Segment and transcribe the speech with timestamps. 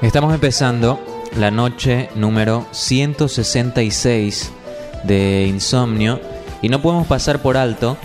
[0.00, 1.00] Estamos empezando
[1.36, 4.52] la noche número 166
[5.02, 6.20] de Insomnio
[6.62, 7.96] y no podemos pasar por alto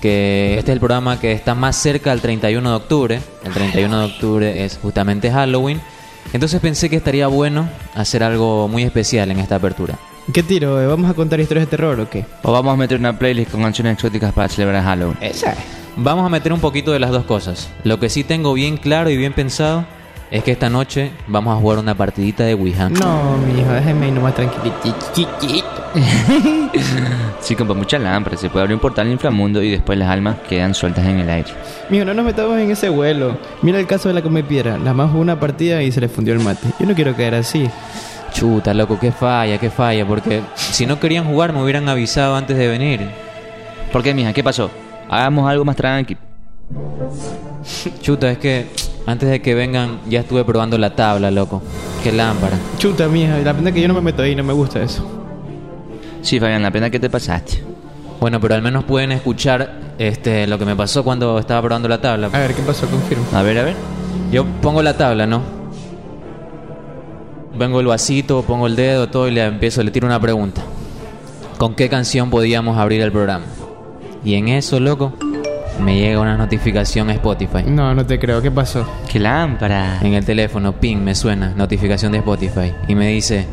[0.00, 3.20] que este es el programa que está más cerca del 31 de octubre.
[3.44, 5.80] El 31 de octubre es justamente Halloween.
[6.32, 9.98] Entonces pensé que estaría bueno hacer algo muy especial en esta apertura.
[10.32, 10.80] ¿Qué tiro?
[10.80, 10.86] eh?
[10.86, 12.24] ¿Vamos a contar historias de terror o qué?
[12.42, 15.18] O vamos a meter una playlist con canciones exóticas para celebrar Halloween.
[15.20, 15.54] Esa.
[15.96, 17.68] Vamos a meter un poquito de las dos cosas.
[17.84, 19.84] Lo que sí tengo bien claro y bien pensado
[20.32, 22.88] es que esta noche vamos a jugar una partidita de Ouija.
[22.88, 24.80] No, mijo, déjeme ir nomás tranquilito.
[27.40, 28.36] Sí, con mucha lámpara.
[28.36, 31.28] Se puede abrir un portal al inframundo y después las almas quedan sueltas en el
[31.28, 31.50] aire.
[31.90, 33.36] Mijo, no nos metamos en ese vuelo.
[33.60, 34.78] Mira el caso de la come piedra.
[34.78, 36.68] La más jugó una partida y se le fundió el mate.
[36.78, 37.68] Yo no quiero caer así.
[38.32, 42.56] Chuta, loco, qué falla, qué falla, porque si no querían jugar me hubieran avisado antes
[42.56, 43.10] de venir.
[43.92, 44.32] ¿Por qué, mija?
[44.32, 44.70] ¿Qué pasó?
[45.10, 46.16] Hagamos algo más tranqui.
[48.00, 48.66] Chuta, es que
[49.06, 51.62] antes de que vengan ya estuve probando la tabla, loco.
[52.02, 52.56] Qué lámpara.
[52.78, 53.38] Chuta, mija.
[53.38, 54.34] La pena es que yo no me meto ahí.
[54.34, 55.04] No me gusta eso.
[56.22, 57.62] Sí, Fabián, la pena que te pasaste.
[58.20, 62.00] Bueno, pero al menos pueden escuchar este lo que me pasó cuando estaba probando la
[62.00, 62.28] tabla.
[62.28, 62.86] A ver, ¿qué pasó?
[62.86, 63.24] Confirmo.
[63.34, 63.74] A ver, a ver.
[64.30, 65.42] Yo pongo la tabla, ¿no?
[67.58, 70.62] Vengo el vasito, pongo el dedo, todo y le empiezo, le tiro una pregunta.
[71.58, 73.44] ¿Con qué canción podíamos abrir el programa?
[74.24, 75.12] Y en eso, loco,
[75.82, 77.64] me llega una notificación a Spotify.
[77.66, 78.40] No, no te creo.
[78.40, 78.86] ¿Qué pasó?
[79.10, 79.98] ¡Qué lámpara!
[80.00, 82.72] En el teléfono, ping, me suena, notificación de Spotify.
[82.88, 83.46] Y me dice,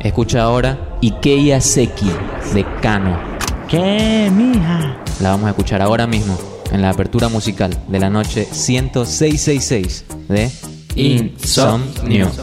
[0.00, 2.10] escucha ahora Ikeya Seki
[2.54, 3.18] de Kano.
[3.68, 4.96] ¿Qué, mija?
[5.20, 6.38] La vamos a escuchar ahora mismo
[6.70, 10.50] en la apertura musical de la noche 10666 de
[10.94, 12.30] Insomnio.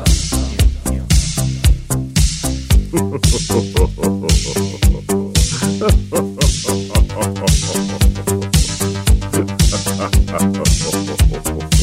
[10.00, 11.78] ハハハハハ。